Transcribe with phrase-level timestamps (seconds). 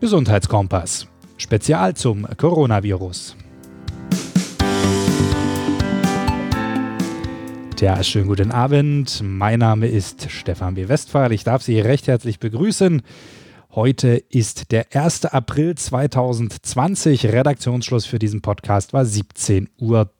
[0.00, 1.06] Gesundheitskompass.
[1.36, 3.36] Spezial zum Coronavirus.
[7.78, 9.20] Ja, schönen guten Abend.
[9.22, 10.88] Mein Name ist Stefan B.
[10.88, 11.32] Westphal.
[11.32, 13.02] Ich darf Sie recht herzlich begrüßen.
[13.74, 15.26] Heute ist der 1.
[15.26, 17.26] April 2020.
[17.26, 20.10] Redaktionsschluss für diesen Podcast war 17.30 Uhr.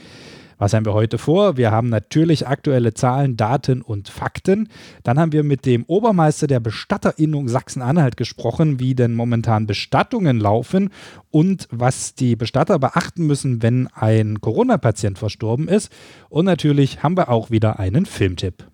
[0.63, 1.57] Was haben wir heute vor?
[1.57, 4.69] Wir haben natürlich aktuelle Zahlen, Daten und Fakten.
[5.03, 10.91] Dann haben wir mit dem Obermeister der Bestatterinnung Sachsen-Anhalt gesprochen, wie denn momentan Bestattungen laufen
[11.33, 15.91] und was die Bestatter beachten müssen, wenn ein Corona-Patient verstorben ist.
[16.29, 18.72] Und natürlich haben wir auch wieder einen Filmtipp.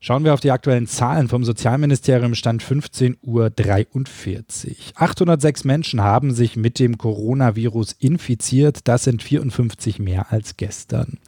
[0.00, 4.76] Schauen wir auf die aktuellen Zahlen vom Sozialministerium Stand 15.43 Uhr.
[4.94, 8.86] 806 Menschen haben sich mit dem Coronavirus infiziert.
[8.86, 11.18] Das sind 54 mehr als gestern.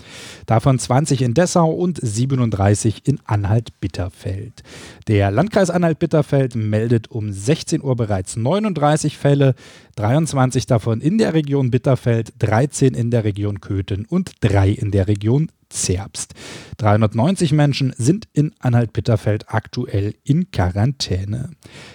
[0.46, 4.62] Davon 20 in Dessau und 37 in Anhalt-Bitterfeld.
[5.08, 9.56] Der Landkreis Anhalt-Bitterfeld meldet um 16 Uhr bereits 39 Fälle,
[10.00, 15.08] 23 davon in der Region Bitterfeld, 13 in der Region Köthen und 3 in der
[15.08, 16.34] Region Zerbst.
[16.78, 21.50] 390 Menschen sind in Anhalt-Bitterfeld aktuell in Quarantäne.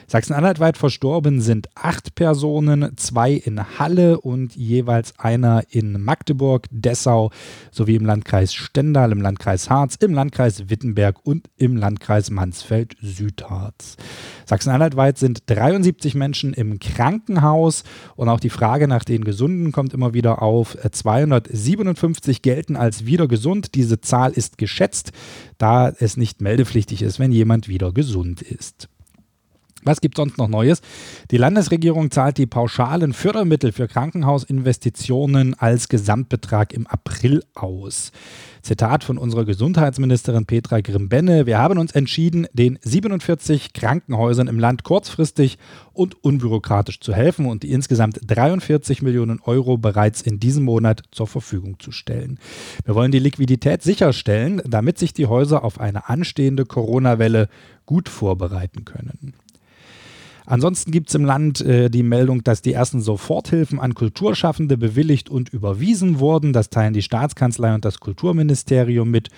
[0.07, 7.31] Sachsen-Anhalt-weit verstorben sind acht Personen, zwei in Halle und jeweils einer in Magdeburg, Dessau
[7.71, 13.97] sowie im Landkreis Stendal, im Landkreis Harz, im Landkreis Wittenberg und im Landkreis Mansfeld-Südharz.
[14.45, 17.83] Sachsen-Anhalt-weit sind 73 Menschen im Krankenhaus
[18.15, 20.77] und auch die Frage nach den Gesunden kommt immer wieder auf.
[20.89, 23.75] 257 gelten als wieder gesund.
[23.75, 25.11] Diese Zahl ist geschätzt,
[25.57, 28.89] da es nicht meldepflichtig ist, wenn jemand wieder gesund ist.
[29.85, 30.81] Was gibt sonst noch Neues?
[31.29, 38.12] Die Landesregierung zahlt die pauschalen Fördermittel für Krankenhausinvestitionen als Gesamtbetrag im April aus.
[38.63, 41.45] Zitat von unserer Gesundheitsministerin Petra Grimbenne.
[41.45, 45.59] Wir haben uns entschieden, den 47 Krankenhäusern im Land kurzfristig
[45.94, 51.28] und unbürokratisch zu helfen und die insgesamt 43 Millionen Euro bereits in diesem Monat zur
[51.28, 52.40] Verfügung zu stellen.
[52.85, 57.50] Wir wollen die Liquidität sicherstellen, damit sich die Häuser auf eine anstehende Corona-Welle
[57.85, 59.35] gut vorbereiten können.
[60.45, 65.29] Ansonsten gibt es im Land äh, die Meldung, dass die ersten Soforthilfen an Kulturschaffende bewilligt
[65.29, 66.53] und überwiesen wurden.
[66.53, 69.29] Das teilen die Staatskanzlei und das Kulturministerium mit.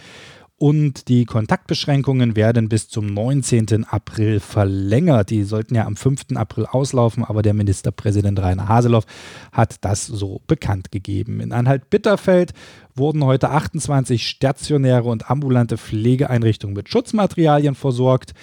[0.60, 3.86] Und die Kontaktbeschränkungen werden bis zum 19.
[3.86, 5.30] April verlängert.
[5.30, 6.36] Die sollten ja am 5.
[6.36, 9.06] April auslaufen, aber der Ministerpräsident Rainer Haseloff
[9.52, 11.42] hat das so bekannt gegeben.
[11.42, 12.54] In Anhalt-Bitterfeld
[12.96, 18.34] wurden heute 28 stationäre und ambulante Pflegeeinrichtungen mit Schutzmaterialien versorgt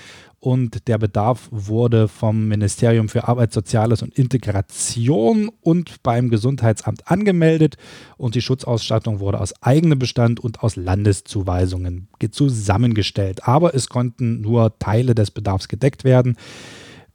[0.45, 7.79] und der Bedarf wurde vom Ministerium für Arbeit, Soziales und Integration und beim Gesundheitsamt angemeldet
[8.19, 13.49] und die Schutzausstattung wurde aus eigenem Bestand und aus Landeszuweisungen zusammengestellt.
[13.49, 16.37] Aber es konnten nur Teile des Bedarfs gedeckt werden.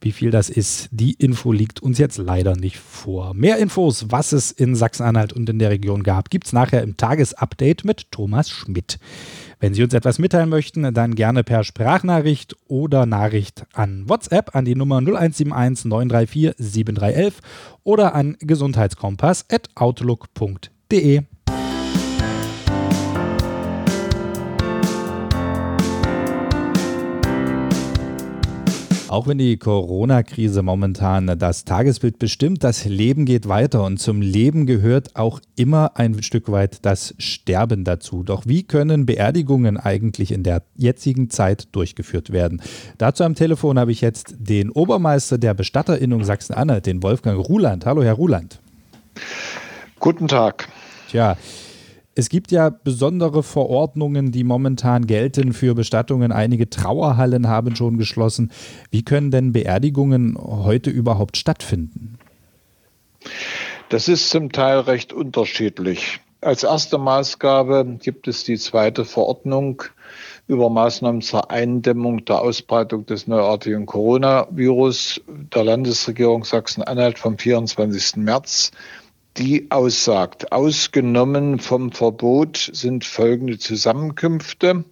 [0.02, 3.34] Wie viel das ist, die Info liegt uns jetzt leider nicht vor.
[3.34, 6.96] Mehr Infos, was es in Sachsen-Anhalt und in der Region gab, gibt es nachher im
[6.96, 8.98] Tagesupdate mit Thomas Schmidt.
[9.58, 14.64] Wenn Sie uns etwas mitteilen möchten, dann gerne per Sprachnachricht oder Nachricht an WhatsApp an
[14.64, 17.40] die Nummer 0171 934 7311
[17.84, 21.24] oder an gesundheitskompass.outlook.de.
[29.10, 34.66] Auch wenn die Corona-Krise momentan das Tagesbild bestimmt, das Leben geht weiter und zum Leben
[34.66, 38.22] gehört auch immer ein Stück weit das Sterben dazu.
[38.22, 42.62] Doch wie können Beerdigungen eigentlich in der jetzigen Zeit durchgeführt werden?
[42.98, 47.86] Dazu am Telefon habe ich jetzt den Obermeister der Bestatterinnung Sachsen-Anhalt, den Wolfgang Ruland.
[47.86, 48.60] Hallo, Herr Ruland.
[49.98, 50.68] Guten Tag.
[51.08, 51.36] Tja,
[52.20, 56.32] es gibt ja besondere Verordnungen, die momentan gelten für Bestattungen.
[56.32, 58.52] Einige Trauerhallen haben schon geschlossen.
[58.90, 62.18] Wie können denn Beerdigungen heute überhaupt stattfinden?
[63.88, 66.20] Das ist zum Teil recht unterschiedlich.
[66.42, 69.82] Als erste Maßgabe gibt es die zweite Verordnung
[70.46, 78.16] über Maßnahmen zur Eindämmung der Ausbreitung des neuartigen Coronavirus der Landesregierung Sachsen-Anhalt vom 24.
[78.16, 78.72] März
[79.40, 84.84] die aussagt, ausgenommen vom Verbot sind folgende Zusammenkünfte.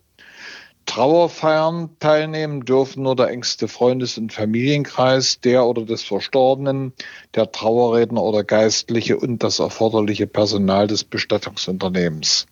[0.87, 6.95] Trauerfeiern teilnehmen dürfen nur der engste Freundes- und Familienkreis, der oder des Verstorbenen,
[7.35, 12.47] der Trauerredner oder Geistliche und das erforderliche Personal des Bestattungsunternehmens.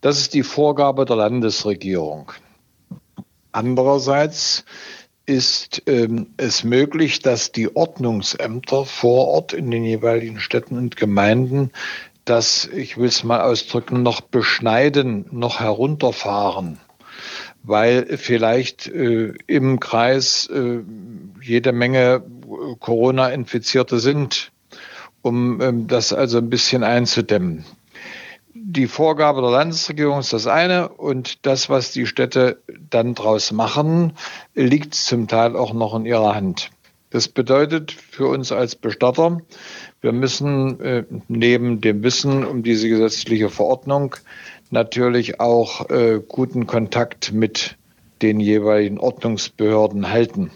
[0.00, 2.32] Das ist die Vorgabe der Landesregierung.
[3.52, 4.64] Andererseits
[5.28, 11.70] ist ähm, es möglich, dass die Ordnungsämter vor Ort in den jeweiligen Städten und Gemeinden
[12.24, 16.78] das, ich will es mal ausdrücken, noch beschneiden, noch herunterfahren,
[17.62, 20.80] weil vielleicht äh, im Kreis äh,
[21.42, 22.22] jede Menge
[22.80, 24.50] Corona-Infizierte sind,
[25.20, 27.64] um ähm, das also ein bisschen einzudämmen
[28.54, 34.12] die Vorgabe der Landesregierung ist das eine und das, was die Städte dann daraus machen,
[34.54, 36.70] liegt zum Teil auch noch in ihrer Hand.
[37.10, 39.40] Das bedeutet für uns als Bestatter,
[40.00, 44.14] wir müssen äh, neben dem Wissen um diese gesetzliche Verordnung
[44.70, 47.76] natürlich auch äh, guten Kontakt mit
[48.20, 50.50] den jeweiligen Ordnungsbehörden halten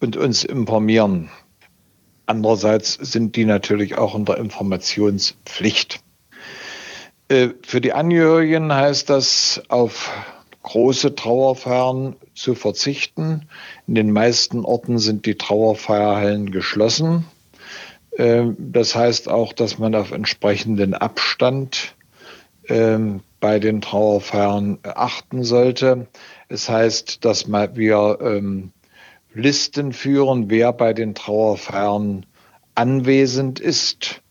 [0.00, 1.30] und uns informieren.
[2.26, 6.00] Andererseits sind die natürlich auch unter Informationspflicht.
[7.28, 10.10] Äh, für die Angehörigen heißt das, auf
[10.62, 13.48] große Trauerfeiern zu verzichten.
[13.86, 17.26] In den meisten Orten sind die Trauerfeierhallen geschlossen.
[18.16, 21.94] Ähm, das heißt auch, dass man auf entsprechenden Abstand
[22.68, 26.08] ähm, bei den Trauerfeiern achten sollte.
[26.48, 28.72] Es heißt, dass wir ähm,
[29.34, 32.26] Listen führen, wer bei den Trauerfeiern
[32.74, 34.22] anwesend ist.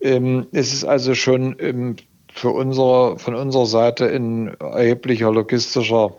[0.00, 1.56] Es ist also schon
[2.34, 6.16] für unsere, von unserer Seite ein erheblicher logistischer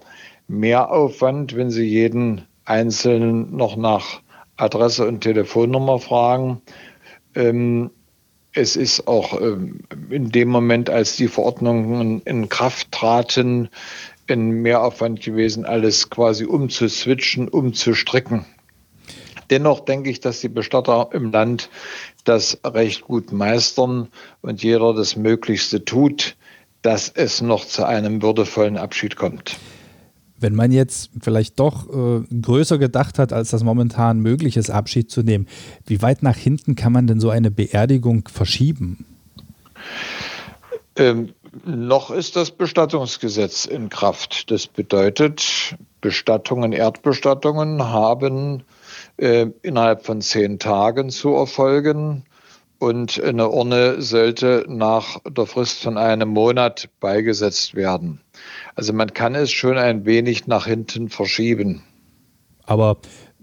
[0.47, 4.21] Mehraufwand, wenn Sie jeden Einzelnen noch nach
[4.55, 6.61] Adresse und Telefonnummer fragen.
[7.35, 7.91] Ähm,
[8.53, 13.67] es ist auch ähm, in dem Moment, als die Verordnungen in Kraft traten,
[14.29, 18.45] ein Mehraufwand gewesen, alles quasi umzuswitchen, umzustricken.
[19.49, 21.69] Dennoch denke ich, dass die Bestatter im Land
[22.25, 24.09] das recht gut meistern
[24.41, 26.35] und jeder das Möglichste tut,
[26.81, 29.57] dass es noch zu einem würdevollen Abschied kommt.
[30.37, 35.09] Wenn man jetzt vielleicht doch äh, größer gedacht hat, als das momentan möglich ist, Abschied
[35.09, 35.47] zu nehmen,
[35.85, 39.05] wie weit nach hinten kann man denn so eine Beerdigung verschieben?
[40.97, 41.29] Ähm,
[41.65, 44.51] noch ist das Bestattungsgesetz in Kraft.
[44.51, 48.63] Das bedeutet, Bestattungen, Erdbestattungen haben
[49.17, 52.23] äh, innerhalb von zehn Tagen zu erfolgen.
[52.77, 58.19] Und eine Urne sollte nach der Frist von einem Monat beigesetzt werden.
[58.75, 61.83] Also man kann es schon ein wenig nach hinten verschieben.
[62.65, 62.97] Aber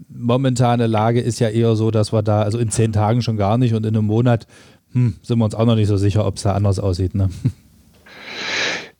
[0.07, 3.57] momentane Lage ist ja eher so, dass wir da, also in zehn Tagen schon gar
[3.57, 4.45] nicht und in einem Monat
[4.91, 7.15] hm, sind wir uns auch noch nicht so sicher, ob es da anders aussieht.
[7.15, 7.29] Ne?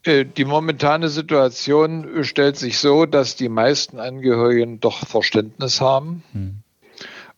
[0.05, 6.23] Äh, die momentane Situation stellt sich so, dass die meisten Angehörigen doch Verständnis haben.
[6.33, 6.62] Hm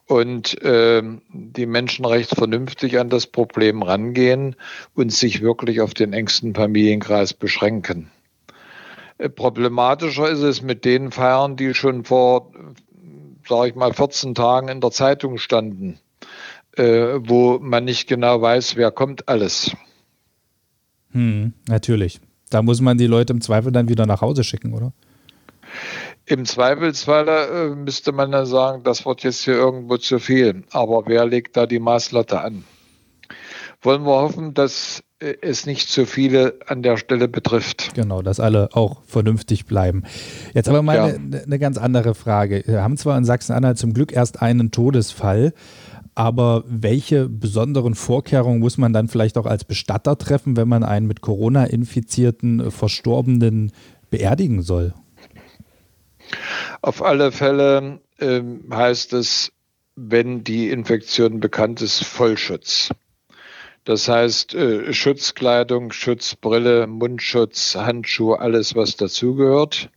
[0.08, 1.02] und äh,
[1.34, 4.56] die Menschen recht vernünftig an das Problem rangehen
[4.94, 8.12] und sich wirklich auf den engsten Familienkreis beschränken.
[9.18, 12.52] Äh, problematischer ist es mit den Feiern, die schon vor,
[13.48, 16.00] sage ich mal, 14 Tagen in der Zeitung standen,
[16.76, 19.76] äh, wo man nicht genau weiß, wer kommt alles.
[21.12, 22.20] Hm, natürlich.
[22.52, 24.94] Da muss man die Leute im Zweifel dann wieder nach Hause schicken, oder?
[26.26, 30.64] Im Zweifelsfall äh, müsste man dann sagen, das wird jetzt hier irgendwo zu viel.
[30.72, 32.64] Aber wer legt da die Maßlatte an?
[33.82, 37.94] Wollen wir hoffen, dass äh, es nicht zu viele an der Stelle betrifft.
[37.94, 40.04] Genau, dass alle auch vernünftig bleiben.
[40.54, 41.06] Jetzt aber mal ja.
[41.06, 42.64] eine, eine ganz andere Frage.
[42.66, 45.54] Wir haben zwar in Sachsen-Anhalt zum Glück erst einen Todesfall,
[46.16, 51.08] aber welche besonderen Vorkehrungen muss man dann vielleicht auch als Bestatter treffen, wenn man einen
[51.08, 53.72] mit Corona infizierten Verstorbenen
[54.10, 54.94] beerdigen soll?
[56.82, 58.42] Auf alle Fälle äh,
[58.72, 59.52] heißt es,
[59.96, 62.90] wenn die Infektion bekannt ist, Vollschutz.
[63.86, 69.90] Das heißt äh, Schutzkleidung, Schutzbrille, Mundschutz, Handschuhe, alles was dazugehört.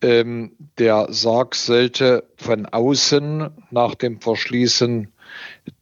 [0.00, 5.12] Ähm, der Sarg sollte von außen nach dem Verschließen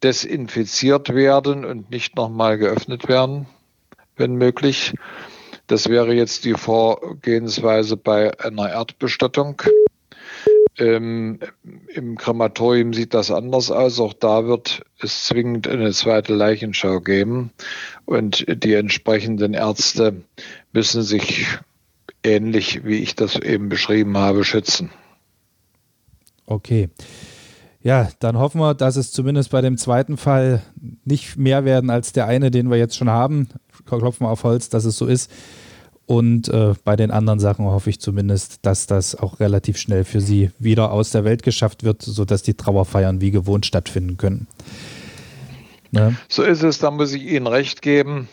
[0.02, 3.46] desinfiziert werden und nicht nochmal geöffnet werden,
[4.16, 4.94] wenn möglich.
[5.72, 9.62] Das wäre jetzt die Vorgehensweise bei einer Erdbestattung.
[10.76, 11.38] Ähm,
[11.94, 13.98] Im Krematorium sieht das anders aus.
[13.98, 17.52] Auch da wird es zwingend eine zweite Leichenschau geben.
[18.04, 20.20] Und die entsprechenden Ärzte
[20.74, 21.46] müssen sich
[22.22, 24.90] ähnlich, wie ich das eben beschrieben habe, schützen.
[26.44, 26.90] Okay.
[27.80, 30.60] Ja, dann hoffen wir, dass es zumindest bei dem zweiten Fall
[31.06, 33.48] nicht mehr werden als der eine, den wir jetzt schon haben.
[33.86, 35.30] Klopfen wir auf Holz, dass es so ist.
[36.06, 40.20] Und äh, bei den anderen Sachen hoffe ich zumindest, dass das auch relativ schnell für
[40.20, 44.46] Sie wieder aus der Welt geschafft wird, sodass die Trauerfeiern wie gewohnt stattfinden können.
[45.92, 46.16] Ne?
[46.28, 48.28] So ist es, da muss ich Ihnen recht geben.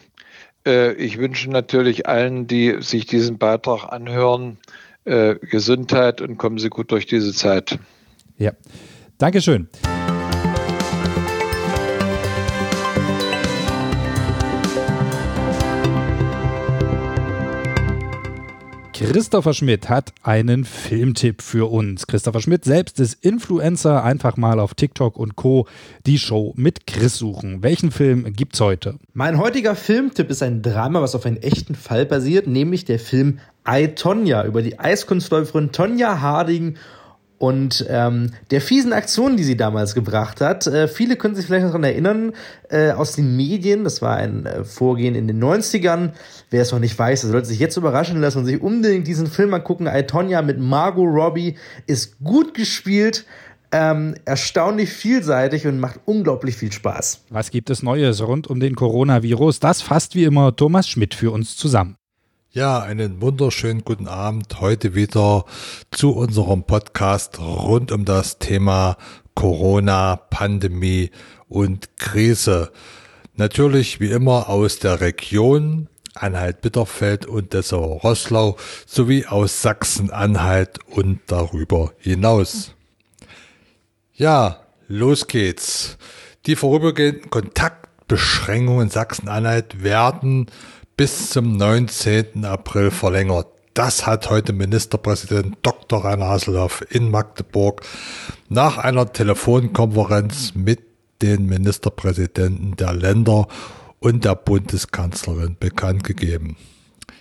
[0.65, 4.57] Äh, ich wünsche natürlich allen, die sich diesen Beitrag anhören,
[5.05, 7.77] äh, Gesundheit und kommen Sie gut durch diese Zeit.
[8.37, 8.53] Ja,
[9.17, 9.67] Dankeschön.
[18.99, 22.05] Christopher Schmidt hat einen Filmtipp für uns.
[22.05, 24.03] Christopher Schmidt selbst ist Influencer.
[24.03, 25.67] Einfach mal auf TikTok und Co.
[26.05, 27.63] die Show mit Chris suchen.
[27.63, 28.99] Welchen Film gibt's heute?
[29.13, 33.39] Mein heutiger Filmtipp ist ein Drama, was auf einen echten Fall basiert, nämlich der Film
[33.65, 36.75] I, Tonya über die Eiskunstläuferin Tonja Harding
[37.39, 40.67] und ähm, der fiesen Aktion, die sie damals gebracht hat.
[40.67, 42.33] Äh, viele können sich vielleicht noch daran erinnern,
[42.69, 46.11] äh, aus den Medien, das war ein äh, Vorgehen in den 90ern.
[46.49, 49.27] Wer es noch nicht weiß, der sollte sich jetzt überraschen lassen und sich unbedingt diesen
[49.27, 49.87] Film angucken.
[49.87, 51.55] Itonia mit Margot Robbie
[51.87, 53.25] ist gut gespielt.
[53.71, 57.25] Ähm, erstaunlich vielseitig und macht unglaublich viel Spaß.
[57.29, 59.59] Was gibt es Neues rund um den Coronavirus?
[59.59, 61.98] Das fasst wie immer Thomas Schmidt für uns zusammen.
[62.51, 64.59] Ja, einen wunderschönen guten Abend.
[64.59, 65.45] Heute wieder
[65.91, 68.97] zu unserem Podcast rund um das Thema
[69.35, 71.11] Corona, Pandemie
[71.47, 72.71] und Krise.
[73.35, 82.73] Natürlich wie immer aus der Region Anhalt-Bitterfeld und Dessau-Rosslau sowie aus Sachsen-Anhalt und darüber hinaus.
[84.15, 85.99] Ja, los geht's.
[86.47, 90.47] Die vorübergehenden Kontaktbeschränkungen in Sachsen-Anhalt werden
[90.99, 92.43] bis zum 19.
[92.43, 93.47] April verlängert.
[93.73, 96.03] Das hat heute Ministerpräsident Dr.
[96.03, 97.83] Rainer Haselhoff in Magdeburg
[98.49, 100.81] nach einer Telefonkonferenz mit
[101.21, 103.47] den Ministerpräsidenten der Länder
[103.99, 106.57] und der Bundeskanzlerin bekannt gegeben.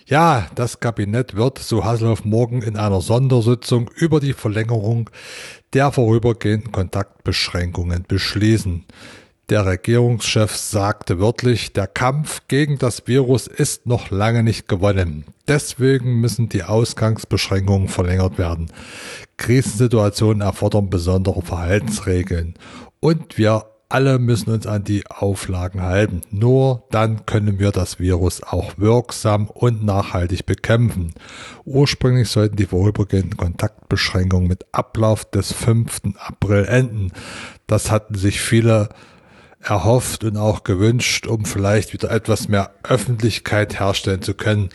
[0.07, 5.09] Ja, das Kabinett wird, so Hasselhoff morgen in einer Sondersitzung über die Verlängerung
[5.71, 8.83] der vorübergehenden Kontaktbeschränkungen beschließen.
[9.49, 15.25] Der Regierungschef sagte wörtlich, der Kampf gegen das Virus ist noch lange nicht gewonnen.
[15.47, 18.71] Deswegen müssen die Ausgangsbeschränkungen verlängert werden.
[19.37, 22.53] Krisensituationen erfordern besondere Verhaltensregeln.
[22.99, 26.21] Und wir alle müssen uns an die Auflagen halten.
[26.29, 31.15] Nur dann können wir das Virus auch wirksam und nachhaltig bekämpfen.
[31.65, 36.01] Ursprünglich sollten die vorübergehenden Kontaktbeschränkungen mit Ablauf des 5.
[36.19, 37.11] April enden.
[37.65, 38.89] Das hatten sich viele
[39.61, 44.69] erhofft und auch gewünscht, um vielleicht wieder etwas mehr Öffentlichkeit herstellen zu können.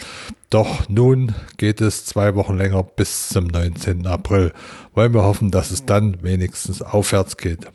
[0.50, 4.06] Doch nun geht es zwei Wochen länger bis zum 19.
[4.06, 4.52] April.
[4.94, 7.66] Wollen wir hoffen, dass es dann wenigstens aufwärts geht.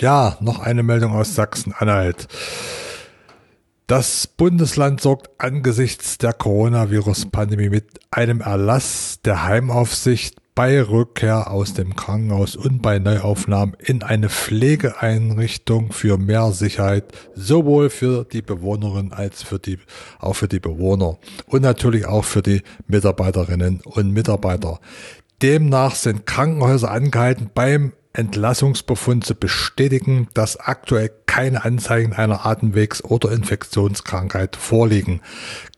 [0.00, 2.28] Ja, noch eine Meldung aus Sachsen-Anhalt.
[3.86, 11.96] Das Bundesland sorgt angesichts der Coronavirus-Pandemie mit einem Erlass der Heimaufsicht bei Rückkehr aus dem
[11.96, 17.04] Krankenhaus und bei Neuaufnahmen in eine Pflegeeinrichtung für mehr Sicherheit,
[17.34, 19.78] sowohl für die Bewohnerin als für die,
[20.18, 24.80] auch für die Bewohner und natürlich auch für die Mitarbeiterinnen und Mitarbeiter.
[25.42, 33.30] Demnach sind Krankenhäuser angehalten, beim Entlassungsbefund zu bestätigen, dass aktuell keine Anzeichen einer Atemwegs- oder
[33.30, 35.20] Infektionskrankheit vorliegen.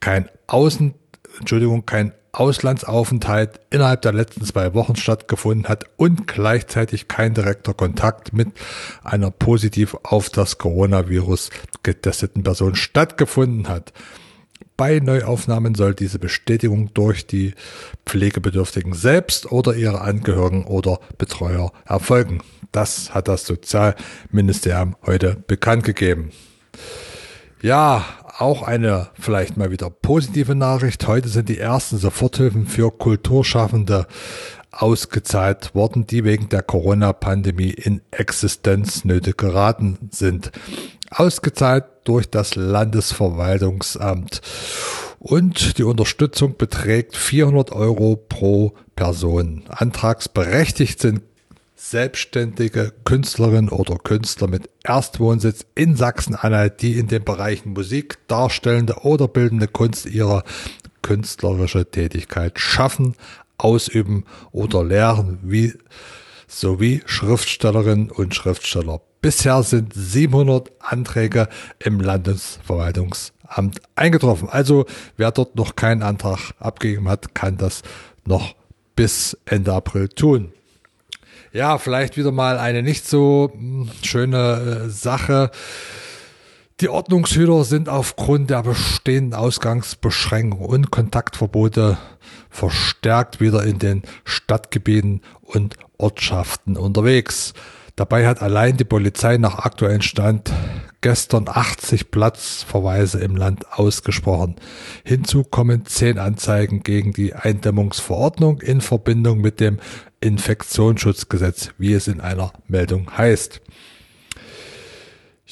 [0.00, 0.94] Kein Außen,
[1.38, 8.32] Entschuldigung, kein Auslandsaufenthalt innerhalb der letzten zwei Wochen stattgefunden hat und gleichzeitig kein direkter Kontakt
[8.32, 8.48] mit
[9.04, 11.50] einer positiv auf das Coronavirus
[11.82, 13.92] getesteten Person stattgefunden hat.
[14.78, 17.54] Bei Neuaufnahmen soll diese Bestätigung durch die
[18.06, 22.40] Pflegebedürftigen selbst oder ihre Angehörigen oder Betreuer erfolgen.
[22.72, 26.32] Das hat das Sozialministerium heute bekannt gegeben.
[27.60, 28.04] Ja,
[28.38, 31.06] auch eine vielleicht mal wieder positive Nachricht.
[31.06, 34.06] Heute sind die ersten Soforthilfen für Kulturschaffende
[34.70, 40.50] ausgezahlt worden, die wegen der Corona-Pandemie in Existenznöte geraten sind.
[41.10, 44.40] Ausgezahlt durch das Landesverwaltungsamt.
[45.18, 49.64] Und die Unterstützung beträgt 400 Euro pro Person.
[49.68, 51.22] Antragsberechtigt sind
[51.90, 59.26] selbstständige Künstlerin oder Künstler mit Erstwohnsitz in Sachsen-Anhalt, die in den Bereichen Musik, darstellende oder
[59.26, 60.44] bildende Kunst ihre
[61.02, 63.16] künstlerische Tätigkeit schaffen,
[63.58, 65.74] ausüben oder lehren, wie
[66.46, 69.00] sowie Schriftstellerinnen und Schriftsteller.
[69.20, 71.48] Bisher sind 700 Anträge
[71.80, 74.48] im Landesverwaltungsamt eingetroffen.
[74.48, 74.86] Also
[75.16, 77.82] wer dort noch keinen Antrag abgegeben hat, kann das
[78.24, 78.54] noch
[78.94, 80.52] bis Ende April tun.
[81.52, 85.50] Ja, vielleicht wieder mal eine nicht so hm, schöne äh, Sache.
[86.80, 91.98] Die Ordnungshüter sind aufgrund der bestehenden Ausgangsbeschränkungen und Kontaktverbote
[92.48, 97.52] verstärkt wieder in den Stadtgebieten und Ortschaften unterwegs.
[97.96, 100.50] Dabei hat allein die Polizei nach aktuellem Stand
[101.02, 104.56] gestern 80 Platzverweise im Land ausgesprochen.
[105.04, 109.78] Hinzu kommen zehn Anzeigen gegen die Eindämmungsverordnung in Verbindung mit dem
[110.20, 113.60] Infektionsschutzgesetz, wie es in einer Meldung heißt.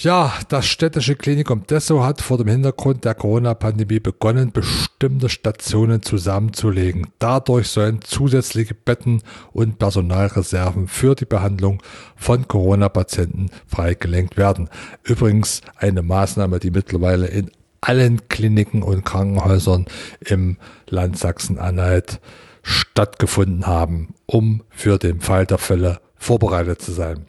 [0.03, 7.09] Ja, das städtische Klinikum Dessau hat vor dem Hintergrund der Corona-Pandemie begonnen, bestimmte Stationen zusammenzulegen.
[7.19, 11.83] Dadurch sollen zusätzliche Betten und Personalreserven für die Behandlung
[12.17, 14.71] von Corona-Patienten freigelenkt werden.
[15.03, 17.51] Übrigens eine Maßnahme, die mittlerweile in
[17.83, 19.85] allen Kliniken und Krankenhäusern
[20.21, 20.57] im
[20.89, 22.23] Land Sachsen-Anhalt
[22.63, 27.27] stattgefunden haben, um für den Fall der Fälle vorbereitet zu sein.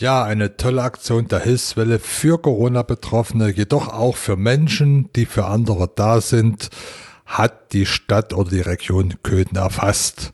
[0.00, 5.90] Ja, eine tolle Aktion der Hilfswelle für Corona-Betroffene, jedoch auch für Menschen, die für andere
[5.92, 6.70] da sind,
[7.26, 10.30] hat die Stadt oder die Region Köthen erfasst.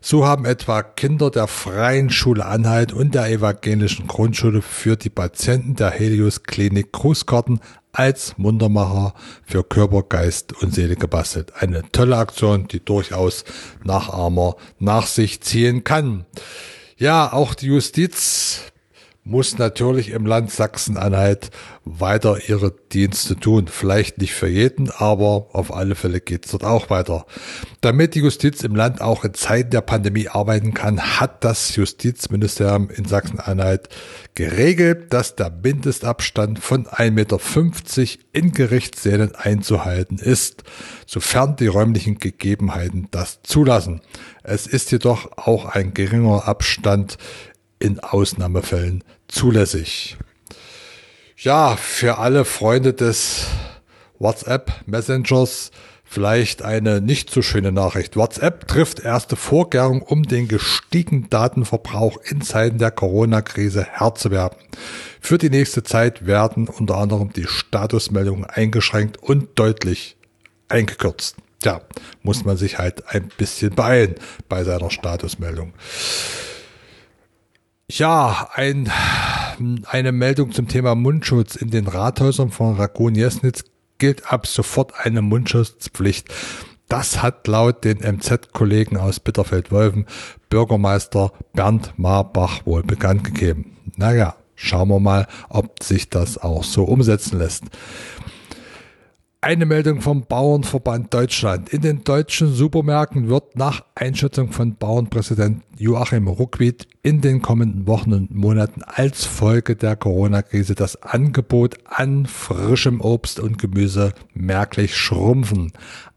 [0.00, 5.76] So haben etwa Kinder der Freien Schule Anhalt und der Evangelischen Grundschule für die Patienten
[5.76, 7.60] der Helios Klinik Grußkarten
[7.92, 9.14] als Mundermacher
[9.46, 11.52] für Körper, Geist und Seele gebastelt.
[11.54, 13.44] Eine tolle Aktion, die durchaus
[13.84, 16.26] Nachahmer nach sich ziehen kann.
[16.96, 18.72] Ja, auch die Justiz
[19.28, 21.50] muss natürlich im Land Sachsen-Anhalt
[21.84, 23.68] weiter ihre Dienste tun.
[23.68, 27.26] Vielleicht nicht für jeden, aber auf alle Fälle geht es dort auch weiter.
[27.82, 32.88] Damit die Justiz im Land auch in Zeiten der Pandemie arbeiten kann, hat das Justizministerium
[32.88, 33.90] in Sachsen-Anhalt
[34.34, 37.38] geregelt, dass der Mindestabstand von 1,50 Meter
[38.32, 40.64] in Gerichtssälen einzuhalten ist,
[41.06, 44.00] sofern die räumlichen Gegebenheiten das zulassen.
[44.42, 47.18] Es ist jedoch auch ein geringer Abstand
[47.78, 50.16] in Ausnahmefällen zulässig.
[51.36, 53.46] Ja, für alle Freunde des
[54.18, 55.70] WhatsApp Messengers
[56.08, 58.16] vielleicht eine nicht so schöne Nachricht.
[58.16, 64.56] WhatsApp trifft erste Vorkehrungen, um den gestiegenen Datenverbrauch in Zeiten der Corona-Krise Herr zu werden.
[65.20, 70.16] Für die nächste Zeit werden unter anderem die Statusmeldungen eingeschränkt und deutlich
[70.68, 71.36] eingekürzt.
[71.62, 71.82] Ja,
[72.22, 74.14] muss man sich halt ein bisschen beeilen
[74.48, 75.72] bei seiner Statusmeldung.
[77.90, 78.92] Ja, ein,
[79.86, 81.56] eine Meldung zum Thema Mundschutz.
[81.56, 83.64] In den Rathäusern von Ragun-Jesnitz
[83.96, 86.28] gilt ab sofort eine Mundschutzpflicht.
[86.88, 90.04] Das hat laut den MZ-Kollegen aus Bitterfeld-Wolfen
[90.50, 93.78] Bürgermeister Bernd Marbach wohl bekannt gegeben.
[93.96, 97.64] Naja, schauen wir mal, ob sich das auch so umsetzen lässt.
[99.48, 101.70] Eine Meldung vom Bauernverband Deutschland.
[101.70, 108.12] In den deutschen Supermärkten wird nach Einschätzung von Bauernpräsident Joachim Ruckwied in den kommenden Wochen
[108.12, 115.72] und Monaten als Folge der Corona-Krise das Angebot an frischem Obst und Gemüse merklich schrumpfen.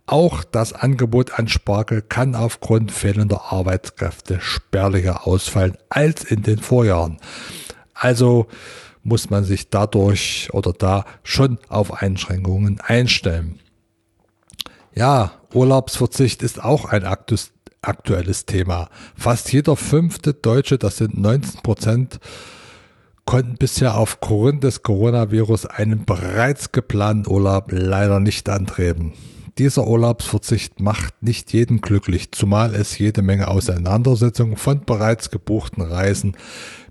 [0.08, 7.17] Auch das Angebot an Spargel kann aufgrund fehlender Arbeitskräfte spärlicher ausfallen als in den Vorjahren.
[7.94, 8.48] Also
[9.04, 13.60] muss man sich dadurch oder da schon auf Einschränkungen einstellen.
[14.94, 17.06] Ja, Urlaubsverzicht ist auch ein
[17.82, 18.90] aktuelles Thema.
[19.16, 22.20] Fast jeder fünfte Deutsche, das sind 19 Prozent,
[23.26, 29.14] konnten bisher aufgrund des Coronavirus einen bereits geplanten Urlaub leider nicht antreten.
[29.58, 36.36] Dieser Urlaubsverzicht macht nicht jeden glücklich, zumal es jede Menge Auseinandersetzungen von bereits gebuchten Reisen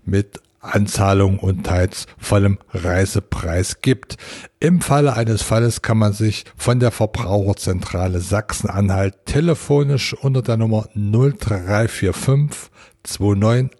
[0.05, 4.17] mit Anzahlung und teils vollem Reisepreis gibt.
[4.59, 10.87] Im Falle eines Falles kann man sich von der Verbraucherzentrale Sachsen-Anhalt telefonisch unter der Nummer
[10.93, 12.71] 0345
[13.03, 13.71] 2980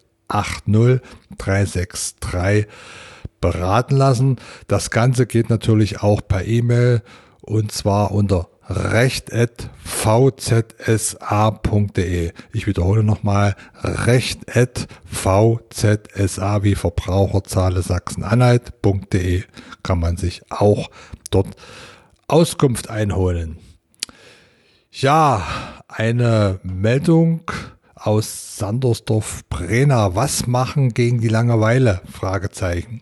[1.38, 2.68] 363
[3.40, 4.38] beraten lassen.
[4.68, 7.02] Das Ganze geht natürlich auch per E-Mail
[7.42, 9.52] und zwar unter recht.vzsa.de.
[12.54, 14.64] Ich wiederhole nochmal, recht.vzsa
[16.64, 19.44] wie Verbraucherzahle Sachsen-Anhalt.de
[19.84, 20.90] kann man sich auch
[21.30, 21.56] dort
[22.28, 23.58] Auskunft einholen.
[24.92, 25.46] Ja,
[25.88, 27.50] eine Meldung
[27.96, 30.16] aus Sandersdorf-Brena.
[30.16, 32.02] Was machen gegen die Langeweile?
[32.12, 33.02] Fragezeichen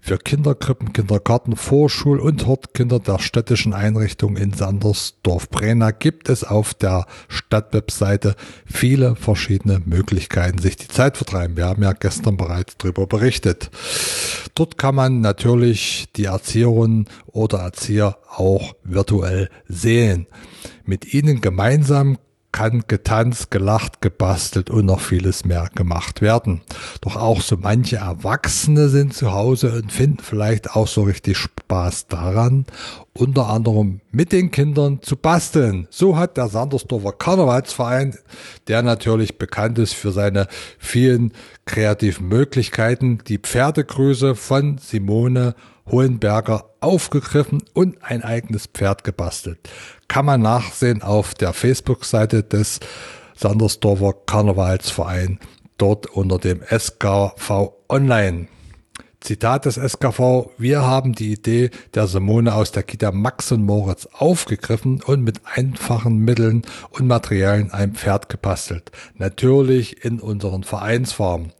[0.00, 7.06] für Kinderkrippen, Kindergarten, Vorschul- und Hortkinder der städtischen Einrichtung in Sandersdorf-Brena gibt es auf der
[7.28, 11.56] Stadtwebseite viele verschiedene Möglichkeiten, sich die Zeit vertreiben.
[11.56, 13.70] Wir haben ja gestern bereits darüber berichtet.
[14.54, 20.26] Dort kann man natürlich die Erzieherinnen oder Erzieher auch virtuell sehen.
[20.84, 22.18] Mit ihnen gemeinsam
[22.52, 26.60] kann getanzt, gelacht, gebastelt und noch vieles mehr gemacht werden.
[27.00, 32.06] Doch auch so manche Erwachsene sind zu Hause und finden vielleicht auch so richtig Spaß
[32.08, 32.66] daran,
[33.14, 35.88] unter anderem mit den Kindern zu basteln.
[35.90, 38.16] So hat der Sandersdorfer Karnevalsverein,
[38.68, 40.46] der natürlich bekannt ist für seine
[40.78, 41.32] vielen
[41.64, 45.54] kreativen Möglichkeiten, die Pferdegrüße von Simone
[45.90, 49.58] Hohenberger aufgegriffen und ein eigenes Pferd gebastelt.
[50.08, 52.80] Kann man nachsehen auf der Facebook-Seite des
[53.36, 55.38] Sandersdorfer Karnevalsverein,
[55.78, 58.48] dort unter dem SKV Online.
[59.22, 64.08] Zitat des SKV, wir haben die Idee der Simone aus der Kita Max und Moritz
[64.12, 68.90] aufgegriffen und mit einfachen Mitteln und Materialien ein Pferd gebastelt.
[69.14, 71.52] Natürlich in unseren Vereinsfarben.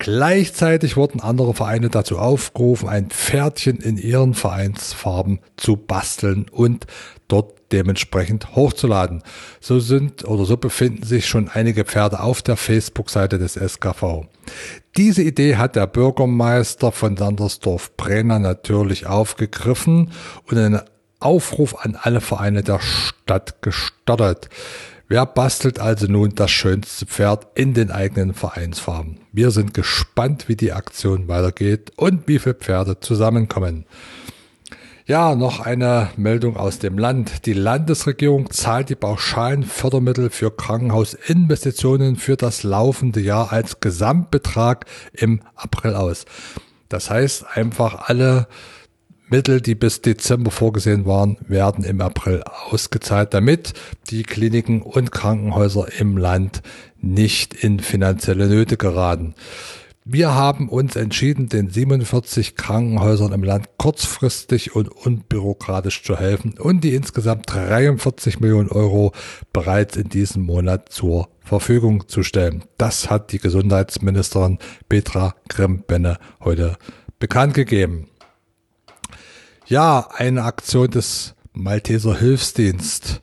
[0.00, 6.86] Gleichzeitig wurden andere Vereine dazu aufgerufen, ein Pferdchen in ihren Vereinsfarben zu basteln und
[7.28, 9.22] dort dementsprechend hochzuladen.
[9.60, 14.24] So sind oder so befinden sich schon einige Pferde auf der Facebook-Seite des SKV.
[14.96, 20.12] Diese Idee hat der Bürgermeister von Sandersdorf-Brenner natürlich aufgegriffen
[20.46, 20.80] und einen
[21.18, 24.48] Aufruf an alle Vereine der Stadt gestartet.
[25.12, 29.18] Wer bastelt also nun das schönste Pferd in den eigenen Vereinsfarben?
[29.32, 33.86] Wir sind gespannt, wie die Aktion weitergeht und wie viele Pferde zusammenkommen.
[35.06, 37.44] Ja, noch eine Meldung aus dem Land.
[37.46, 45.40] Die Landesregierung zahlt die pauschalen Fördermittel für Krankenhausinvestitionen für das laufende Jahr als Gesamtbetrag im
[45.56, 46.24] April aus.
[46.88, 48.46] Das heißt einfach alle
[49.30, 53.74] Mittel, die bis Dezember vorgesehen waren, werden im April ausgezahlt, damit
[54.10, 56.62] die Kliniken und Krankenhäuser im Land
[57.00, 59.34] nicht in finanzielle Nöte geraten.
[60.04, 66.82] Wir haben uns entschieden, den 47 Krankenhäusern im Land kurzfristig und unbürokratisch zu helfen und
[66.82, 69.12] die insgesamt 43 Millionen Euro
[69.52, 72.64] bereits in diesem Monat zur Verfügung zu stellen.
[72.78, 76.76] Das hat die Gesundheitsministerin Petra Grimm-Benne heute
[77.20, 78.09] bekannt gegeben.
[79.70, 83.20] Ja, eine Aktion des Malteser Hilfsdienst.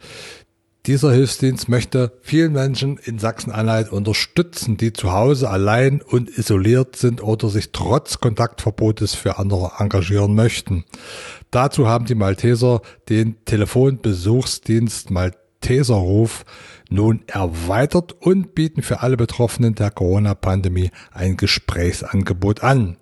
[0.86, 7.22] Dieser Hilfsdienst möchte vielen Menschen in Sachsen-Anhalt unterstützen, die zu Hause allein und isoliert sind
[7.22, 10.86] oder sich trotz Kontaktverbotes für andere engagieren möchten.
[11.52, 12.80] Dazu haben die Malteser
[13.10, 16.46] den Telefonbesuchsdienst Malteserruf
[16.90, 22.96] nun erweitert und bieten für alle Betroffenen der Corona-Pandemie ein Gesprächsangebot an.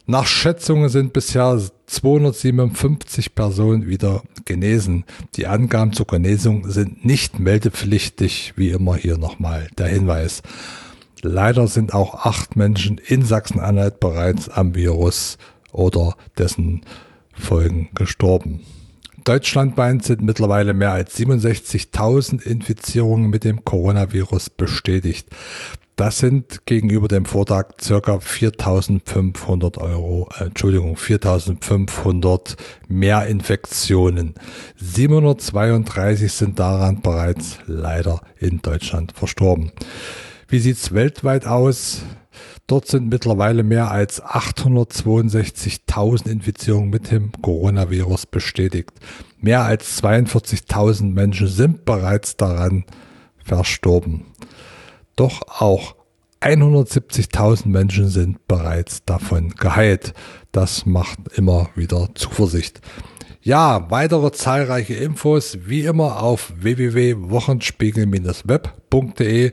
[0.07, 5.03] Nach Schätzungen sind bisher 257 Personen wieder genesen.
[5.35, 10.43] Die Angaben zur Genesung sind nicht meldepflichtig, wie immer hier nochmal der Hinweis.
[11.23, 15.39] Leider sind auch acht Menschen in Sachsen-Anhalt bereits am Virus
[15.71, 16.81] oder dessen
[17.33, 18.61] Folgen gestorben.
[19.25, 25.27] Deutschlandweit sind mittlerweile mehr als 67.000 Infizierungen mit dem Coronavirus bestätigt.
[25.95, 32.55] Das sind gegenüber dem Vortag circa 4.500 Euro, äh, Entschuldigung, 4.500
[32.87, 34.35] mehr Infektionen.
[34.75, 39.71] 732 sind daran bereits leider in Deutschland verstorben.
[40.47, 42.03] Wie sieht's weltweit aus?
[42.67, 48.89] Dort sind mittlerweile mehr als 862.000 Infizierungen mit dem Coronavirus bestätigt.
[49.39, 52.85] Mehr als 42.000 Menschen sind bereits daran
[53.37, 54.25] verstorben.
[55.15, 55.93] Doch auch
[56.41, 60.15] 170.000 Menschen sind bereits davon geheilt.
[60.51, 62.81] Das macht immer wieder Zuversicht.
[63.41, 69.51] Ja, weitere zahlreiche Infos wie immer auf www.wochenspiegel-web.de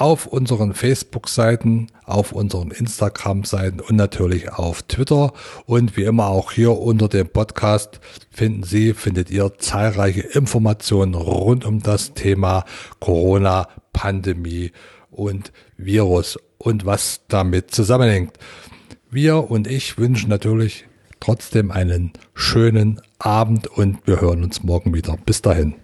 [0.00, 5.34] auf unseren Facebook-Seiten, auf unseren Instagram-Seiten und natürlich auf Twitter.
[5.66, 11.66] Und wie immer auch hier unter dem Podcast finden Sie, findet ihr zahlreiche Informationen rund
[11.66, 12.64] um das Thema
[12.98, 14.72] Corona, Pandemie
[15.10, 18.38] und Virus und was damit zusammenhängt.
[19.10, 20.86] Wir und ich wünschen natürlich
[21.20, 25.18] trotzdem einen schönen Abend und wir hören uns morgen wieder.
[25.26, 25.74] Bis dahin.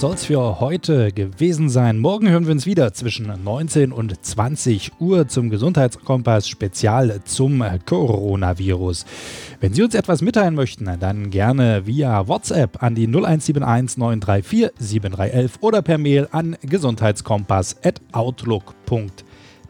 [0.00, 1.98] Soll es für heute gewesen sein.
[1.98, 9.06] Morgen hören wir uns wieder zwischen 19 und 20 Uhr zum Gesundheitskompass Spezial zum Coronavirus.
[9.60, 15.54] Wenn Sie uns etwas mitteilen möchten, dann gerne via WhatsApp an die 0171 934 7311
[15.60, 19.25] oder per Mail an gesundheitskompass.outlook.de.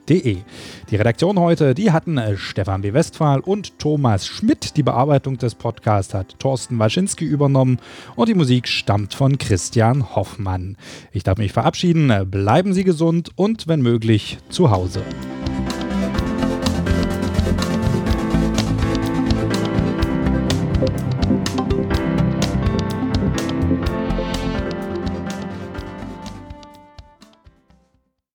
[0.09, 0.45] Die
[0.93, 2.93] Redaktion heute, die hatten äh, Stefan B.
[2.93, 4.77] Westphal und Thomas Schmidt.
[4.77, 7.79] Die Bearbeitung des Podcasts hat Thorsten Waschinski übernommen
[8.15, 10.77] und die Musik stammt von Christian Hoffmann.
[11.13, 12.31] Ich darf mich verabschieden.
[12.31, 15.03] Bleiben Sie gesund und wenn möglich zu Hause.